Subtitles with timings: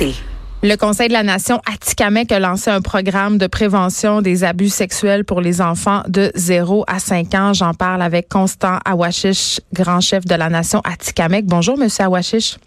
[0.00, 0.14] Santé.
[0.62, 5.24] Le Conseil de la Nation Atikamek a lancé un programme de prévention des abus sexuels
[5.24, 7.52] pour les enfants de 0 à 5 ans.
[7.54, 11.46] J'en parle avec Constant Awashish, grand chef de la Nation Atikamek.
[11.46, 12.58] Bonjour, Monsieur Awashish.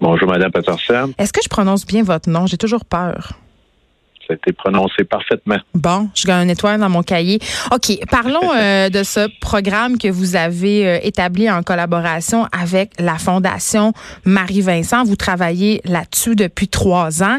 [0.00, 1.12] Bonjour, Madame Peterson.
[1.18, 2.46] Est-ce que je prononce bien votre nom?
[2.46, 3.34] J'ai toujours peur.
[4.26, 5.58] Ça a été prononcé parfaitement.
[5.74, 7.38] Bon, je gagne une étoile dans mon cahier.
[7.72, 13.16] OK, parlons euh, de ce programme que vous avez euh, établi en collaboration avec la
[13.18, 13.92] Fondation
[14.24, 15.04] Marie-Vincent.
[15.04, 17.38] Vous travaillez là-dessus depuis trois ans.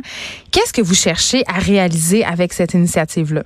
[0.51, 3.43] Qu'est-ce que vous cherchez à réaliser avec cette initiative-là?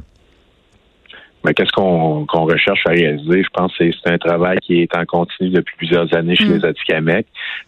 [1.45, 3.43] Mais qu'est-ce qu'on recherche à réaliser?
[3.43, 6.65] Je pense que c'est un travail qui est en continu depuis plusieurs années chez les
[6.65, 7.25] Atikamekw.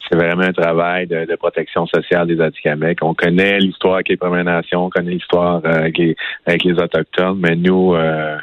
[0.09, 2.98] C'est vraiment un travail de, protection sociale des Atikamekw.
[3.02, 7.55] On connaît l'histoire avec les Premières Nations, on connaît l'histoire euh, avec, les, Autochtones, mais
[7.55, 8.38] nous, euh,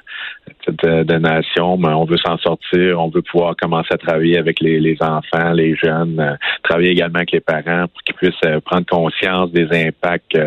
[0.69, 4.61] de, de nation, ben, on veut s'en sortir, on veut pouvoir commencer à travailler avec
[4.61, 9.51] les, enfants, les jeunes, euh, travailler également avec les parents pour qu'ils puissent prendre conscience
[9.53, 10.39] des impacts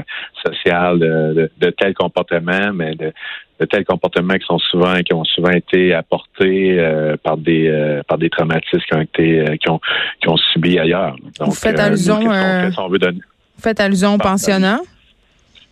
[0.45, 3.13] sociaux de, de, tels comportements, mais de
[3.61, 8.01] de tels comportements qui sont souvent qui ont souvent été apportés euh, par des euh,
[8.07, 9.79] par des traumatismes qui ont été euh, qui ont
[10.19, 11.15] qui ont subi ailleurs.
[11.39, 14.79] Donc, vous faites allusion, vous faites allusion au pensionnat?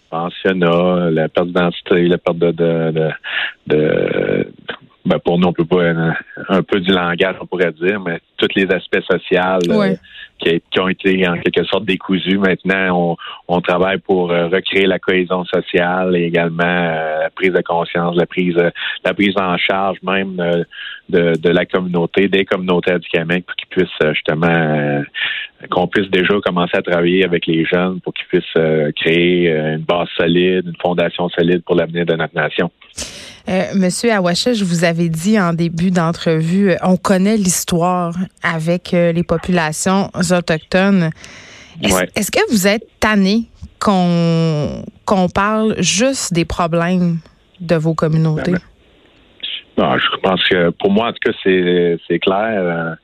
[0.10, 2.52] Pensionnat, la perte d'identité, la perte de,
[2.92, 3.10] de,
[3.68, 4.48] de,
[5.10, 5.90] ben pour nous, on peut pas
[6.50, 9.58] un, peu du langage, on pourrait dire, mais tous les aspects sociaux
[10.38, 12.38] qui, qui, ont été en quelque sorte décousus.
[12.38, 13.16] Maintenant,
[13.48, 17.62] on, on travaille pour euh, recréer la cohésion sociale et également euh, la prise de
[17.62, 18.56] conscience, la prise,
[19.04, 20.64] la prise en charge même euh,
[21.10, 25.04] de, de, la communauté, des communautés du Québec pour qu'ils puissent justement
[25.72, 30.08] qu'on puisse déjà commencer à travailler avec les jeunes pour qu'ils puissent créer une base
[30.16, 32.72] solide, une fondation solide pour l'avenir de notre nation.
[33.76, 40.10] Monsieur Awacha, je vous avais dit en début d'entrevue, on connaît l'histoire avec les populations
[40.32, 41.12] autochtones.
[41.82, 43.46] Est-ce que vous êtes tanné
[43.80, 44.84] qu'on
[45.34, 47.20] parle juste des problèmes
[47.60, 48.56] de vos communautés?
[49.78, 52.62] Ben, je pense que pour moi, en tout cas, c'est clair.
[52.62, 52.96] Euh,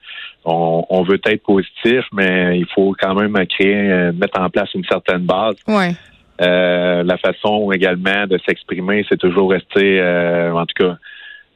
[0.44, 4.84] on, veut être positif, mais il faut quand même créer, euh, mettre en place une
[4.84, 5.56] certaine base.
[5.68, 5.96] Ouais.
[6.42, 10.98] Euh, la façon également de s'exprimer, c'est toujours rester, en tout cas,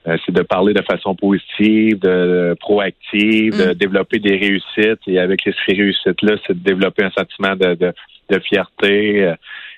[0.07, 3.73] euh, c'est de parler de façon positive, de proactive, de mm.
[3.73, 5.01] développer des réussites.
[5.07, 9.25] Et avec ces réussites-là, c'est de développer un sentiment de, de, fierté.
[9.25, 9.35] Euh,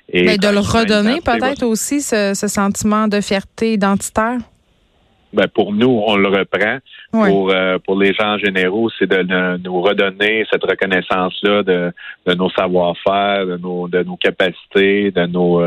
[0.10, 4.38] et Mais de le redonner peut-être aussi, ce, sentiment de fierté identitaire?
[5.34, 6.78] Ben pour nous, on le reprend.
[7.12, 11.92] Pour euh, pour les gens généraux, c'est de, nous redonner cette reconnaissance-là de,
[12.26, 15.62] de nos savoir-faire, de nos de nos capacités, de nos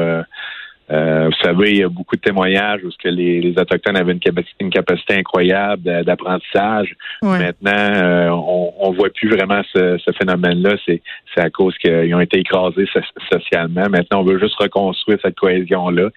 [0.90, 4.12] euh, vous savez, il y a beaucoup de témoignages où que les, les Autochtones avaient
[4.60, 6.94] une capacité, incroyable d'apprentissage.
[7.22, 10.76] Maintenant, euh, on, on voit plus vraiment ce, phénomène-là.
[10.86, 11.00] C'est
[11.36, 12.86] à cause qu'ils ont été écrasés
[13.32, 13.88] socialement.
[13.88, 16.10] Maintenant, on veut juste reconstruire cette cohésion-là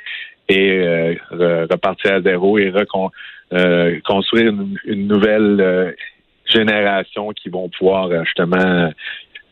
[0.50, 4.54] et euh, repartir à zéro et reconstruire
[4.86, 5.96] une, nouvelle
[6.46, 8.90] génération qui vont pouvoir justement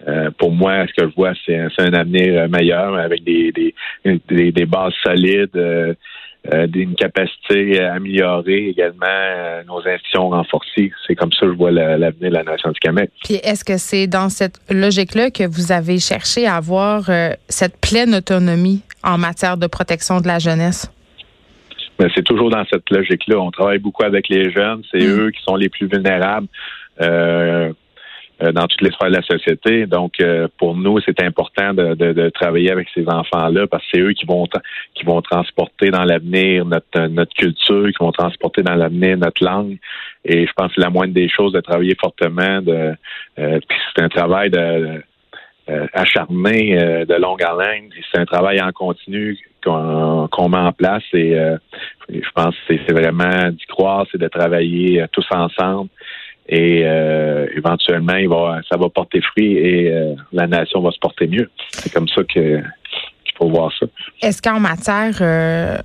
[0.07, 4.51] euh, pour moi, ce que je vois, c'est un, avenir euh, meilleur avec des, des,
[4.51, 5.93] des, bases solides, euh,
[6.51, 10.91] une capacité améliorée également, nos institutions renforcées.
[11.07, 13.11] C'est comme ça que je vois l'avenir de la nation du Québec.
[13.23, 17.09] Puis est-ce que c'est dans cette logique-là que vous avez cherché à avoir
[17.49, 20.91] cette pleine autonomie en matière de protection de la jeunesse?
[21.97, 23.39] Ben, c'est toujours dans cette logique-là.
[23.39, 24.81] On travaille beaucoup avec les jeunes.
[24.91, 25.19] C'est mm.
[25.19, 26.47] eux qui sont les plus vulnérables.
[27.01, 27.73] Euh, euh,
[28.39, 29.85] dans toutes les sphères de la société.
[29.85, 34.01] Donc, euh, pour nous, c'est important de, de, travailler avec ces enfants-là parce que c'est
[34.01, 34.45] eux qui vont
[34.93, 39.77] qui vont transporter dans l'avenir notre notre culture, qui vont transporter dans l'avenir notre langue.
[40.25, 42.61] Et je pense que la moindre des choses de travailler fortement.
[42.61, 42.95] De,
[43.39, 45.01] euh, puis c'est un travail de
[45.93, 46.75] acharné
[47.07, 47.89] de longue haleine.
[48.11, 51.35] C'est un travail en continu qu'on met en place et
[52.07, 55.89] je pense que c'est vraiment d'y croire, c'est de travailler tous ensemble
[56.47, 58.13] et euh, éventuellement,
[58.69, 61.49] ça va porter fruit et euh, la nation va se porter mieux.
[61.71, 62.63] C'est comme ça qu'il
[63.37, 63.87] faut voir ça.
[64.21, 65.77] Est-ce qu'en matière euh,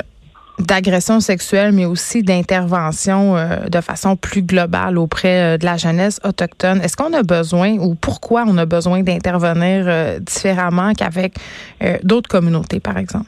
[0.59, 3.37] d'agression sexuelle, mais aussi d'intervention
[3.67, 8.45] de façon plus globale auprès de la jeunesse autochtone, est-ce qu'on a besoin ou pourquoi
[8.47, 11.37] on a besoin d'intervenir différemment qu'avec
[12.03, 13.27] d'autres communautés, par exemple?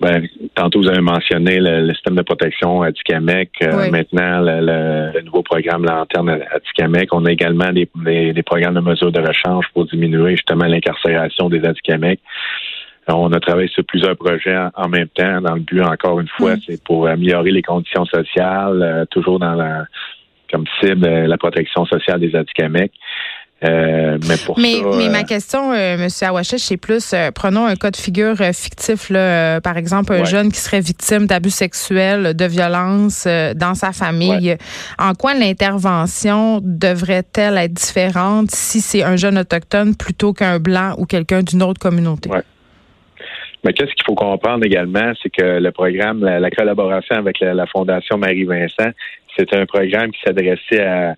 [0.00, 3.50] Ben, tantôt, vous avez mentionné le, système de protection à Tikamek.
[3.62, 7.12] Euh, maintenant, le, nouveau programme Lanterne à Tikamek.
[7.12, 7.88] On a également des,
[8.32, 12.20] des, programmes de mesures de rechange pour diminuer justement l'incarcération des Atikamekw.
[13.08, 16.54] On a travaillé sur plusieurs projets en, même temps, dans le but, encore une fois,
[16.66, 19.84] c'est pour améliorer les conditions sociales, euh, toujours dans la
[20.50, 22.90] comme cible euh, la protection sociale des Atikamekw.
[23.64, 27.32] Euh, mais pour mais, ça, mais euh, ma question, euh, Monsieur Awachesh, c'est plus, euh,
[27.32, 30.24] prenons un cas de figure fictif, là, par exemple, un Ouais.
[30.26, 33.26] jeune qui serait victime d'abus sexuels, de violences
[33.56, 34.56] dans sa famille.
[34.98, 41.04] En quoi l'intervention devrait-elle être différente si c'est un jeune autochtone plutôt qu'un blanc ou
[41.06, 42.30] quelqu'un d'une autre communauté?
[42.30, 42.42] Ouais.
[43.64, 47.54] Mais qu'est-ce qu'il faut comprendre également, c'est que le programme, la, la collaboration avec la,
[47.54, 48.90] la Fondation Marie-Vincent,
[49.36, 51.14] c'est un programme qui s'adressait à,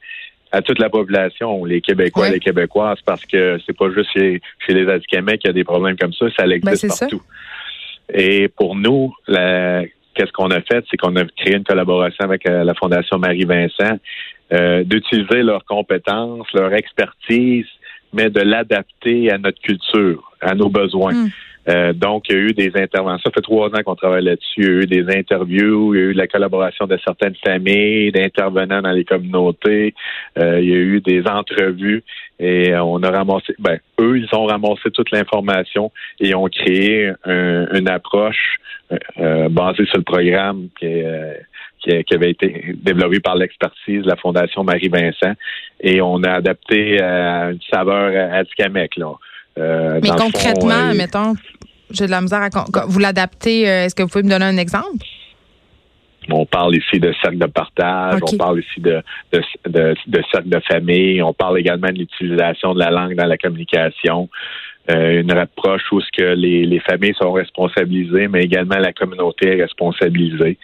[0.53, 2.33] à toute la population, les Québécois, Ouais.
[2.33, 5.65] les Québécoises, parce que c'est pas juste chez, chez les Atikamekw qu'il y a des
[5.65, 7.07] problèmes comme ça, ça Ben, existe ça.
[7.07, 7.23] partout.
[8.13, 12.49] Et pour nous, la- qu'est-ce qu'on a fait, c'est qu'on a créé une collaboration avec
[12.49, 13.99] euh, la Fondation Marie-Vincent,
[14.53, 17.67] euh, d'utiliser leurs compétences, leur expertise,
[18.13, 21.13] mais de l'adapter à notre culture, à nos besoins.
[21.13, 21.31] Mm.
[21.69, 23.23] Euh, donc, il y a eu des interventions.
[23.25, 24.61] Ça fait trois ans qu'on travaille là-dessus.
[24.61, 28.13] Il y a eu des interviews, il y a eu la collaboration de certaines familles,
[28.13, 29.95] d'intervenants dans les communautés.
[30.39, 32.03] Euh, il y a eu des entrevues
[32.39, 33.55] et euh, on a ramassé.
[33.59, 38.57] Ben, eux, ils ont ramassé toute l'information et ont créé un- une approche
[38.93, 41.35] euh, euh, basée sur le programme qui, euh,
[41.81, 45.33] qui, avait été développé par l'expertise de la Fondation Marie-Vincent
[45.81, 49.13] et on a adapté à une saveur Atikamekw, là.
[49.59, 51.35] Euh, Mais fond, concrètement, mettons,
[51.91, 52.85] j'ai de la misère à.
[52.87, 55.05] Vous l'adaptez, euh, est-ce que vous pouvez me donner un exemple?
[56.33, 59.03] On parle ici de cercle de partage, on parle ici de,
[59.33, 63.27] de, de, de cercle de famille, on parle également de l'utilisation de la langue dans
[63.27, 64.29] la communication,
[64.91, 69.57] euh, une approche où ce que les, les familles sont responsabilisées, mais également la communauté
[69.57, 70.59] est responsabilisée.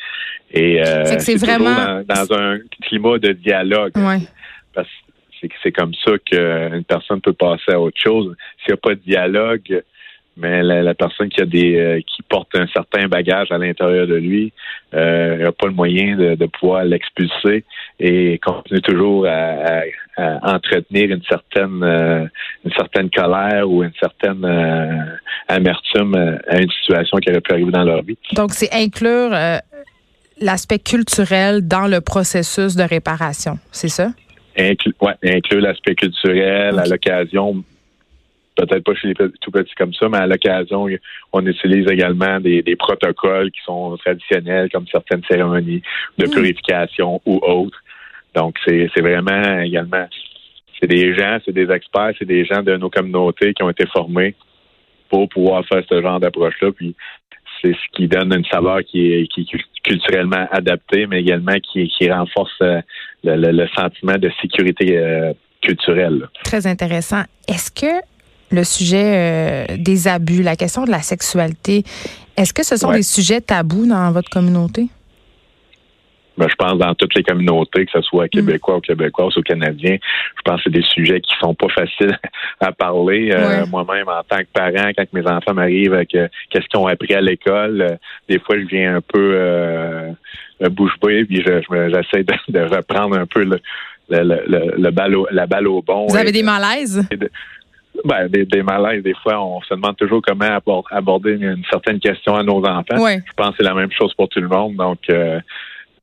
[0.52, 3.92] Et euh, c'est vraiment- dans, dans un climat de dialogue.
[3.96, 4.20] Ouais.
[4.74, 5.05] Parce que
[5.40, 8.34] c'est, comme ça qu'une personne peut passer à autre chose.
[8.58, 9.82] S'il n'y a pas de dialogue,
[10.36, 14.16] mais la, personne qui a des euh, qui porte un certain bagage à l'intérieur de
[14.16, 14.52] lui
[14.92, 17.64] euh, n'a pas le moyen de, pouvoir l'expulser
[17.98, 19.82] et continue toujours à,
[20.42, 22.26] entretenir une certaine euh,
[22.64, 25.16] une certaine colère ou une certaine euh,
[25.48, 28.18] amertume euh, à une situation qui aurait pu arriver dans leur vie.
[28.32, 29.58] Donc, c'est inclure euh,
[30.40, 34.10] l'aspect culturel dans le processus de réparation, c'est ça?
[34.56, 37.62] Inclu- ouais, inclure l'aspect culturel à l'occasion,
[38.56, 40.86] peut-être pas chez les tout petits comme ça, mais à l'occasion,
[41.32, 45.82] on utilise également des, des protocoles qui sont traditionnels, comme certaines cérémonies
[46.18, 46.30] de Mm.
[46.30, 47.78] purification ou autres.
[48.34, 50.06] Donc, c'est c'est vraiment également,
[50.80, 53.86] c'est des gens, c'est des experts, c'est des gens de nos communautés qui ont été
[53.86, 54.34] formés
[55.10, 56.72] pour pouvoir faire ce genre d'approche-là.
[56.72, 56.94] Puis,
[57.60, 59.46] c'est ce qui donne une saveur qui est, qui
[59.86, 62.80] culturellement adaptée, mais également qui, qui renforce euh,
[63.24, 66.28] le, le- le sentiment de sécurité euh, culturelle.
[66.44, 67.22] Très intéressant.
[67.48, 67.92] Est-ce que
[68.50, 71.84] le sujet euh, des abus, la question de la sexualité,
[72.36, 72.98] est-ce que ce sont Ouais.
[72.98, 74.88] des sujets tabous dans votre communauté?
[76.38, 79.96] Ben, je pense dans toutes les communautés, que ce soit québécois ou québécoises ou canadiens,
[80.36, 82.18] je pense que c'est des sujets qui sont pas faciles
[82.60, 83.30] à parler.
[83.32, 83.66] Euh, Ouais.
[83.70, 87.14] Moi-même, en tant que parent, quand mes enfants m'arrivent avec euh, qu'est-ce qu'ils ont appris
[87.14, 87.96] à l'école, euh,
[88.28, 90.10] des fois, je viens un peu euh,
[90.62, 93.58] euh, bouche bée, puis je, je j'essaie de, de reprendre un peu le,
[94.10, 96.06] le, le, le- le balle au- la balle au bon.
[96.06, 97.06] Vous avez des malaises?
[98.04, 101.64] Ben, des, des malaises, des fois, on se demande toujours comment abor- aborder une, une
[101.70, 102.98] certaine question à nos enfants.
[103.26, 104.76] Je pense que c'est la même chose pour tout le monde.
[104.76, 105.40] Donc, euh,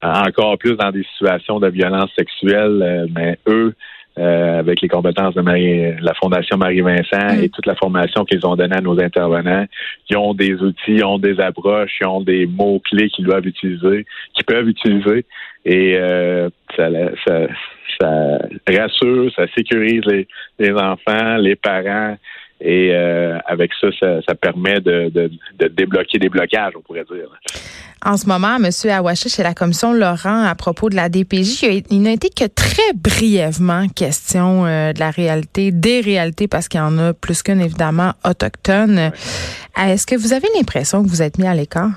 [0.04, 3.74] encore plus dans des situations de violence sexuelle, euh, mais eux,
[4.20, 7.44] euh, avec les compétences de Marie, la Fondation Marie-Vincent Mm.
[7.44, 9.66] et toute la formation qu'ils ont donnée à nos intervenants,
[10.10, 14.06] ils ont des outils, ils ont des approches, ils ont des mots-clés qu'ils doivent utiliser,
[14.36, 15.26] qu'ils peuvent utiliser.
[15.66, 16.90] Et euh, ça,
[17.26, 17.48] ça,
[18.00, 18.38] ça
[18.70, 20.28] rassure, ça sécurise les,
[20.60, 22.18] les enfants, les parents.
[22.62, 25.30] Et euh, avec ça, ça, ça permet de, de,
[25.60, 27.28] de débloquer des blocages, on pourrait dire.
[28.06, 28.70] En ce moment, M.
[28.92, 32.94] Awashi, chez la commission Laurent, à propos de la DPJ, il n'a été que très
[32.94, 37.62] brièvement question euh, de la réalité, des réalités, parce qu'il y en a plus qu'une,
[37.62, 39.12] évidemment, autochtone.
[39.78, 41.92] Est-ce que vous avez l'impression que vous êtes mis à l'écart?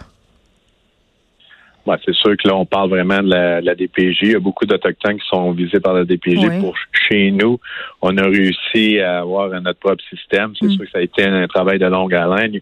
[1.86, 4.18] Ouais, c'est sûr que là, on parle vraiment de la, de la DPJ.
[4.22, 6.38] Il y a beaucoup d'Autochtones qui sont visés par la DPJ.
[6.48, 6.60] Oui.
[6.60, 6.74] Pour
[7.08, 7.60] chez nous,
[8.02, 10.52] on a réussi à avoir notre propre système.
[10.58, 10.70] C'est Mm.
[10.72, 12.60] sûr que ça a été un travail de longue haleine.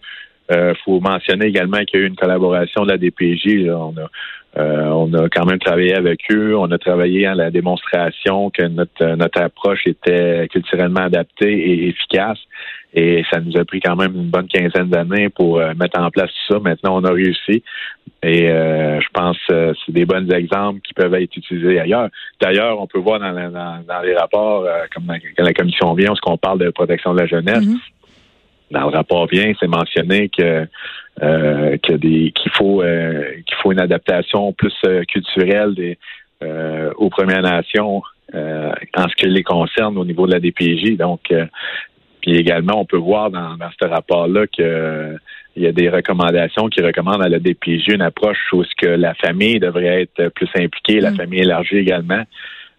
[0.51, 3.65] Il faut mentionner également qu'il y a eu une collaboration de la DPJ.
[3.67, 3.79] là.
[3.79, 4.09] On a
[4.57, 6.57] euh, on a quand même travaillé avec eux.
[6.57, 12.39] On a travaillé à la démonstration que notre, notre approche était culturellement adaptée et efficace.
[12.97, 16.11] Et ça nous a pris quand même une bonne quinzaine d'années pour euh, mettre en
[16.11, 16.61] place tout ça.
[16.61, 17.63] Maintenant, on a réussi.
[18.23, 22.09] Et euh, je pense que c'est des bons exemples qui peuvent être utilisés ailleurs.
[22.41, 25.53] D'ailleurs, on peut voir dans, la- dans, dans les rapports, euh, comme dans- quand la
[25.53, 27.79] commission vient, lorsqu'on parle de protection de la jeunesse, Mhm.
[28.71, 30.67] dans le rapport vient, c'est mentionné que
[31.23, 35.99] euh, qu'il faut euh, qu'il faut une adaptation plus euh, culturelle des
[36.43, 40.97] euh, aux Premières Nations en ce qui les concerne au niveau de la DPJ.
[40.97, 41.21] Donc,
[42.25, 45.15] puis également, on peut voir dans, dans ce rapport-là que
[45.57, 48.89] il y a des recommandations qui recommandent à la DPJ une approche où ce que
[48.89, 51.17] la famille devrait être plus impliquée, la mm.
[51.17, 52.23] famille élargie également.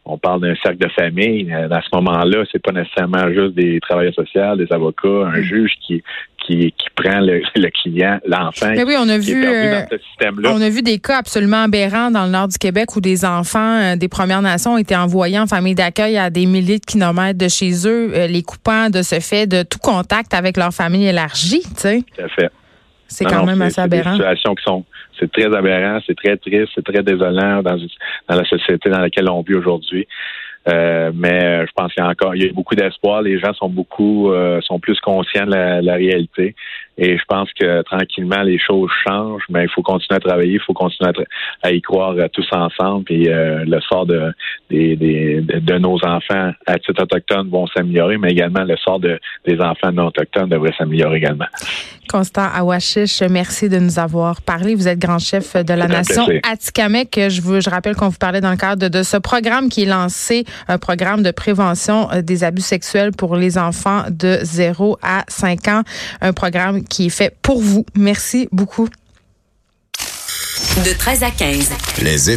[0.06, 1.52] On parle d'un cercle de famille.
[1.52, 5.44] À ce moment-là, c'est pas nécessairement juste des travailleurs sociaux, des avocats, un mm.
[5.44, 6.04] juge qui
[6.46, 8.72] qui, qui prend le, client, l'enfant.
[8.76, 9.82] Mais oui, on a vu, euh,
[10.46, 13.80] on a vu des cas absolument aberrants dans le nord du Québec où des enfants
[13.82, 17.40] euh, des Premières Nations ont été envoyés en famille d'accueil à des milliers de kilomètres
[17.40, 21.08] de chez eux, euh, les coupant de ce fait de tout contact avec leur famille
[21.08, 22.04] élargie, tu sais.
[22.16, 22.52] Tout à fait.
[23.08, 24.12] C'est quand même assez aberrant.
[24.12, 24.84] Des situations qui sont,
[25.19, 27.77] c'est très aberrant, c'est très triste, c'est très désolant dans,
[28.29, 30.07] la société dans laquelle on vit aujourd'hui.
[30.67, 33.22] Euh, mais je pense qu'il y a encore il y a beaucoup d'espoir.
[33.22, 36.55] Les gens sont beaucoup euh, sont plus conscients de la, la, réalité.
[36.98, 40.60] Et je pense que tranquillement les choses changent, mais il faut continuer à travailler, il
[40.60, 41.12] faut continuer
[41.62, 43.04] à, y croire euh, tous ensemble.
[43.06, 44.32] Puis le sort de,
[44.70, 49.20] des, des, de, nos enfants à titre autochtone vont s'améliorer, mais également le sort de,
[49.46, 51.46] des enfants non autochtones devrait s'améliorer également.
[52.10, 54.75] Constant Awashish, merci de nous avoir parlé.
[54.75, 57.20] Vous êtes grand chef de la nation Atikamek.
[57.30, 59.88] Je, vous, je rappelle qu'on vous parlait dans le cadre de ce programme qui est
[59.88, 65.24] lancé un programme de prévention euh, des abus sexuels pour les enfants de 0 à
[65.28, 65.82] 5 ans.
[66.22, 67.86] Un programme qui est fait pour vous.
[67.96, 68.88] Merci beaucoup.
[70.86, 71.70] De 13 à 15.
[72.01, 72.30] Les